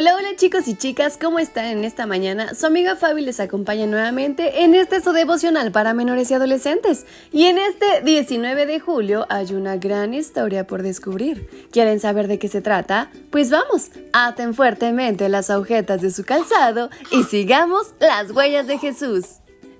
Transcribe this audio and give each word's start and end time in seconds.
Hola, 0.00 0.16
hola 0.16 0.34
chicos 0.34 0.66
y 0.66 0.76
chicas, 0.76 1.18
¿cómo 1.20 1.38
están 1.38 1.66
en 1.66 1.84
esta 1.84 2.06
mañana? 2.06 2.54
Su 2.54 2.64
amiga 2.64 2.96
Fabi 2.96 3.20
les 3.20 3.38
acompaña 3.38 3.84
nuevamente 3.84 4.62
en 4.62 4.74
este 4.74 5.02
su 5.02 5.12
devocional 5.12 5.72
para 5.72 5.92
menores 5.92 6.30
y 6.30 6.34
adolescentes. 6.34 7.04
Y 7.32 7.44
en 7.44 7.58
este 7.58 8.00
19 8.02 8.64
de 8.64 8.80
julio 8.80 9.26
hay 9.28 9.52
una 9.52 9.76
gran 9.76 10.14
historia 10.14 10.66
por 10.66 10.82
descubrir. 10.82 11.68
¿Quieren 11.70 12.00
saber 12.00 12.28
de 12.28 12.38
qué 12.38 12.48
se 12.48 12.62
trata? 12.62 13.10
Pues 13.28 13.50
vamos, 13.50 13.90
aten 14.14 14.54
fuertemente 14.54 15.28
las 15.28 15.50
agujetas 15.50 16.00
de 16.00 16.10
su 16.10 16.24
calzado 16.24 16.88
y 17.10 17.24
sigamos 17.24 17.92
las 18.00 18.30
huellas 18.30 18.66
de 18.66 18.78
Jesús. 18.78 19.26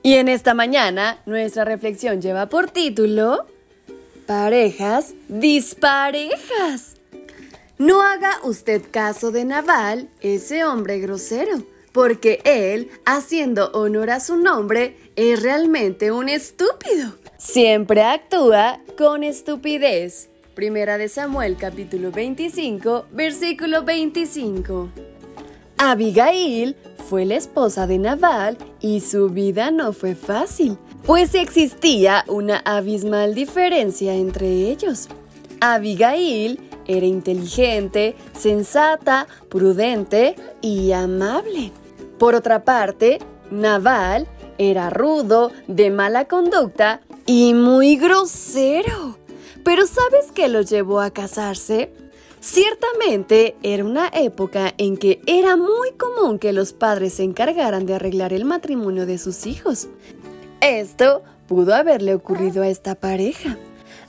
Y 0.03 0.17
en 0.17 0.29
esta 0.29 0.53
mañana 0.53 1.23
nuestra 1.25 1.65
reflexión 1.65 2.21
lleva 2.21 2.51
por 2.51 2.71
título 2.71 3.47
Parejas 4.27 5.15
disparejas. 5.29 7.00
No 7.81 8.03
haga 8.03 8.33
usted 8.45 8.83
caso 8.91 9.31
de 9.31 9.47
Naval, 9.47 10.11
ese 10.21 10.65
hombre 10.65 10.99
grosero, 10.99 11.63
porque 11.93 12.43
él, 12.45 12.91
haciendo 13.07 13.71
honor 13.73 14.11
a 14.11 14.21
su 14.21 14.37
nombre, 14.37 14.99
es 15.17 15.43
realmente 15.43 16.13
un 16.13 16.29
estúpido. 16.29 17.15
Siempre 17.39 18.03
actúa 18.03 18.81
con 18.99 19.25
estupidez. 19.25 20.29
Primera 20.55 20.99
de 20.99 21.09
Samuel 21.09 21.57
capítulo 21.57 22.11
25, 22.11 23.07
versículo 23.13 23.83
25. 23.83 24.91
Abigail 25.79 26.77
fue 27.09 27.25
la 27.25 27.37
esposa 27.37 27.87
de 27.87 27.97
Naval 27.97 28.59
y 28.81 29.01
su 29.01 29.31
vida 29.31 29.71
no 29.71 29.95
fue 29.95 30.15
fácil, 30.15 30.77
pues 31.07 31.35
existía 31.35 32.27
una 32.29 32.59
abismal 32.59 33.35
diferencia 33.35 34.13
entre 34.13 34.71
ellos. 34.71 35.09
Abigail 35.63 36.70
era 36.97 37.07
inteligente, 37.07 38.17
sensata, 38.37 39.27
prudente 39.49 40.35
y 40.61 40.93
amable. 40.93 41.73
Por 42.19 42.35
otra 42.35 42.65
parte, 42.65 43.19
Naval 43.51 44.27
era 44.59 44.91
rudo, 44.91 45.53
de 45.69 45.91
mala 45.91 46.27
conducta 46.27 47.01
y 47.27 47.55
muy 47.55 47.97
grosero. 47.97 49.19
Pero 49.65 49.87
¿sabes 49.87 50.33
qué 50.35 50.49
lo 50.49 50.63
llevó 50.63 51.01
a 51.01 51.11
casarse? 51.11 51.93
Ciertamente 52.41 53.57
era 53.63 53.85
una 53.85 54.09
época 54.09 54.73
en 54.79 54.97
que 54.97 55.21
era 55.27 55.57
muy 55.57 55.93
común 55.93 56.39
que 56.39 56.53
los 56.53 56.73
padres 56.73 57.15
se 57.15 57.23
encargaran 57.23 57.87
de 57.87 57.95
arreglar 57.95 58.33
el 58.33 58.45
matrimonio 58.45 59.07
de 59.07 59.19
sus 59.19 59.47
hijos. 59.47 59.89
Esto 60.61 61.23
pudo 61.47 61.75
haberle 61.75 62.15
ocurrido 62.15 62.63
a 62.63 62.69
esta 62.69 62.95
pareja. 62.95 63.59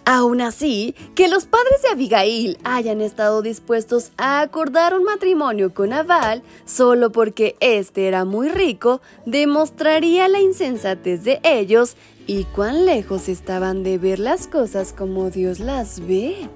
Aún 0.05 0.41
así, 0.41 0.95
que 1.13 1.27
los 1.27 1.45
padres 1.45 1.83
de 1.83 1.89
Abigail 1.89 2.57
hayan 2.63 3.02
estado 3.02 3.41
dispuestos 3.41 4.11
a 4.17 4.41
acordar 4.41 4.95
un 4.95 5.03
matrimonio 5.03 5.73
con 5.73 5.93
Aval 5.93 6.41
solo 6.66 7.11
porque 7.11 7.55
éste 7.59 8.08
era 8.08 8.25
muy 8.25 8.49
rico, 8.49 9.02
demostraría 9.25 10.27
la 10.27 10.39
insensatez 10.39 11.23
de 11.23 11.39
ellos 11.43 11.95
y 12.25 12.45
cuán 12.45 12.85
lejos 12.85 13.30
estaban 13.30 13.83
de 13.83 13.99
ver 13.99 14.17
las 14.17 14.47
cosas 14.47 14.91
como 14.91 15.30
Dios 15.30 15.59
las 15.59 16.05
ve. 16.08 16.49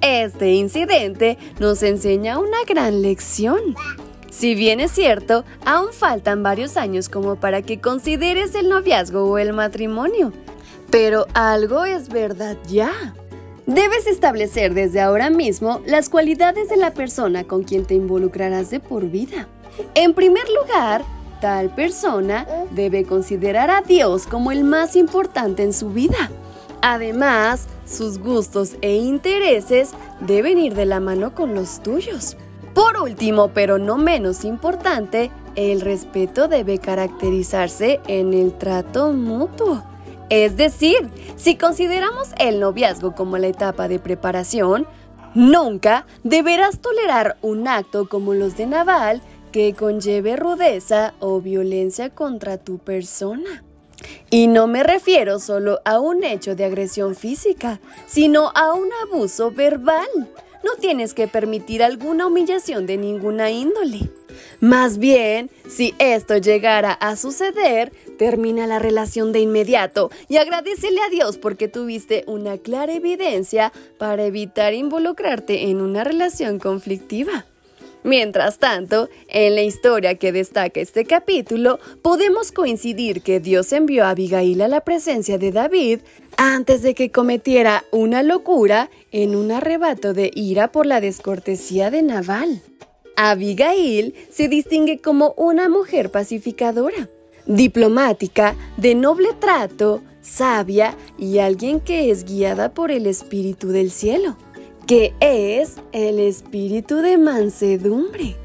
Este 0.00 0.54
incidente 0.54 1.38
nos 1.60 1.82
enseña 1.82 2.38
una 2.38 2.64
gran 2.66 3.02
lección. 3.02 3.76
Si 4.30 4.54
bien 4.54 4.80
es 4.80 4.92
cierto, 4.92 5.44
aún 5.66 5.92
faltan 5.92 6.42
varios 6.42 6.78
años 6.78 7.10
como 7.10 7.36
para 7.36 7.60
que 7.60 7.80
consideres 7.80 8.54
el 8.54 8.70
noviazgo 8.70 9.24
o 9.24 9.36
el 9.36 9.52
matrimonio. 9.52 10.32
Pero 10.92 11.26
algo 11.32 11.86
es 11.86 12.10
verdad 12.10 12.58
ya. 12.68 12.92
Debes 13.64 14.06
establecer 14.06 14.74
desde 14.74 15.00
ahora 15.00 15.30
mismo 15.30 15.80
las 15.86 16.10
cualidades 16.10 16.68
de 16.68 16.76
la 16.76 16.92
persona 16.92 17.44
con 17.44 17.64
quien 17.64 17.86
te 17.86 17.94
involucrarás 17.94 18.68
de 18.68 18.78
por 18.78 19.06
vida. 19.06 19.48
En 19.94 20.12
primer 20.12 20.44
lugar, 20.50 21.02
tal 21.40 21.74
persona 21.74 22.46
debe 22.72 23.04
considerar 23.04 23.70
a 23.70 23.80
Dios 23.80 24.26
como 24.26 24.52
el 24.52 24.64
más 24.64 24.94
importante 24.94 25.62
en 25.62 25.72
su 25.72 25.88
vida. 25.88 26.30
Además, 26.82 27.68
sus 27.86 28.18
gustos 28.18 28.76
e 28.82 28.96
intereses 28.96 29.92
deben 30.20 30.58
ir 30.58 30.74
de 30.74 30.84
la 30.84 31.00
mano 31.00 31.34
con 31.34 31.54
los 31.54 31.82
tuyos. 31.82 32.36
Por 32.74 33.00
último, 33.00 33.48
pero 33.54 33.78
no 33.78 33.96
menos 33.96 34.44
importante, 34.44 35.30
el 35.56 35.80
respeto 35.80 36.48
debe 36.48 36.78
caracterizarse 36.78 38.00
en 38.08 38.34
el 38.34 38.52
trato 38.58 39.14
mutuo. 39.14 39.84
Es 40.32 40.56
decir, 40.56 41.10
si 41.36 41.56
consideramos 41.56 42.30
el 42.38 42.58
noviazgo 42.58 43.14
como 43.14 43.36
la 43.36 43.48
etapa 43.48 43.86
de 43.86 43.98
preparación, 43.98 44.86
nunca 45.34 46.06
deberás 46.24 46.80
tolerar 46.80 47.36
un 47.42 47.68
acto 47.68 48.08
como 48.08 48.32
los 48.32 48.56
de 48.56 48.64
Naval 48.64 49.20
que 49.52 49.74
conlleve 49.74 50.36
rudeza 50.36 51.12
o 51.20 51.42
violencia 51.42 52.08
contra 52.08 52.56
tu 52.56 52.78
persona. 52.78 53.62
Y 54.30 54.46
no 54.46 54.66
me 54.68 54.82
refiero 54.82 55.38
solo 55.38 55.82
a 55.84 56.00
un 56.00 56.24
hecho 56.24 56.54
de 56.54 56.64
agresión 56.64 57.14
física, 57.14 57.78
sino 58.06 58.52
a 58.54 58.72
un 58.72 58.88
abuso 59.06 59.50
verbal. 59.50 60.08
No 60.64 60.76
tienes 60.80 61.12
que 61.12 61.28
permitir 61.28 61.82
alguna 61.82 62.26
humillación 62.26 62.86
de 62.86 62.96
ninguna 62.96 63.50
índole. 63.50 64.08
Más 64.62 64.98
bien, 64.98 65.50
si 65.68 65.92
esto 65.98 66.36
llegara 66.36 66.92
a 66.92 67.16
suceder, 67.16 67.90
termina 68.16 68.68
la 68.68 68.78
relación 68.78 69.32
de 69.32 69.40
inmediato 69.40 70.12
y 70.28 70.36
agradecele 70.36 71.00
a 71.00 71.10
Dios 71.10 71.36
porque 71.36 71.66
tuviste 71.66 72.22
una 72.28 72.58
clara 72.58 72.92
evidencia 72.92 73.72
para 73.98 74.24
evitar 74.24 74.72
involucrarte 74.72 75.64
en 75.68 75.80
una 75.80 76.04
relación 76.04 76.60
conflictiva. 76.60 77.44
Mientras 78.04 78.60
tanto, 78.60 79.08
en 79.26 79.56
la 79.56 79.62
historia 79.62 80.14
que 80.14 80.30
destaca 80.30 80.80
este 80.80 81.06
capítulo, 81.06 81.80
podemos 82.00 82.52
coincidir 82.52 83.22
que 83.22 83.40
Dios 83.40 83.72
envió 83.72 84.04
a 84.04 84.10
Abigail 84.10 84.62
a 84.62 84.68
la 84.68 84.82
presencia 84.82 85.38
de 85.38 85.50
David 85.50 86.02
antes 86.36 86.82
de 86.82 86.94
que 86.94 87.10
cometiera 87.10 87.82
una 87.90 88.22
locura 88.22 88.90
en 89.10 89.34
un 89.34 89.50
arrebato 89.50 90.14
de 90.14 90.30
ira 90.32 90.70
por 90.70 90.86
la 90.86 91.00
descortesía 91.00 91.90
de 91.90 92.02
Naval. 92.02 92.62
Abigail 93.16 94.14
se 94.30 94.48
distingue 94.48 95.00
como 95.00 95.34
una 95.36 95.68
mujer 95.68 96.10
pacificadora, 96.10 97.08
diplomática, 97.46 98.56
de 98.76 98.94
noble 98.94 99.28
trato, 99.38 100.02
sabia 100.20 100.96
y 101.18 101.38
alguien 101.38 101.80
que 101.80 102.10
es 102.10 102.24
guiada 102.24 102.72
por 102.72 102.90
el 102.90 103.06
Espíritu 103.06 103.68
del 103.68 103.90
cielo, 103.90 104.36
que 104.86 105.12
es 105.20 105.76
el 105.92 106.18
Espíritu 106.18 106.96
de 106.96 107.18
mansedumbre. 107.18 108.36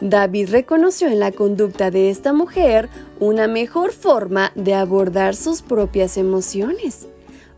David 0.00 0.50
reconoció 0.50 1.08
en 1.08 1.20
la 1.20 1.32
conducta 1.32 1.90
de 1.90 2.10
esta 2.10 2.32
mujer 2.32 2.88
una 3.20 3.46
mejor 3.46 3.92
forma 3.92 4.52
de 4.54 4.74
abordar 4.74 5.36
sus 5.36 5.62
propias 5.62 6.16
emociones. 6.16 7.06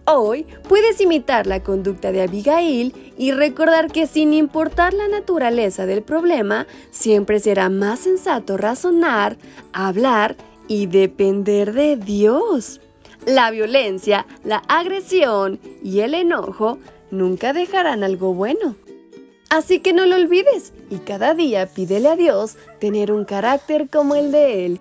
Hoy 0.07 0.45
puedes 0.69 1.01
imitar 1.01 1.47
la 1.47 1.63
conducta 1.63 2.13
de 2.13 2.21
Abigail 2.21 2.95
y 3.17 3.33
recordar 3.33 3.91
que 3.91 4.07
sin 4.07 4.35
importar 4.35 4.93
la 4.93 5.09
naturaleza 5.09 5.87
del 5.87 6.03
problema, 6.03 6.67
siempre 6.91 7.41
será 7.41 7.71
más 7.71 8.01
sensato 8.01 8.59
razonar, 8.59 9.39
hablar 9.73 10.37
y 10.69 10.87
depender 10.87 11.73
de 11.73 11.97
Dios. 11.97 12.83
La 13.25 13.51
violencia, 13.51 14.27
la 14.45 14.59
agresión 14.69 15.59
y 15.83 16.01
el 16.01 16.13
enojo 16.13 16.79
nunca 17.11 17.55
dejarán 17.55 18.05
algo 18.05 18.35
bueno. 18.35 18.77
Así 19.49 19.81
que 19.81 19.95
no 19.95 20.05
lo 20.05 20.17
olvides 20.17 20.75
y 20.91 20.97
cada 20.97 21.33
día 21.33 21.67
pídele 21.67 22.09
a 22.09 22.17
Dios 22.17 22.57
tener 22.79 23.11
un 23.11 23.25
carácter 23.25 23.89
como 23.89 24.17
el 24.17 24.33
de 24.33 24.67
Él. 24.67 24.81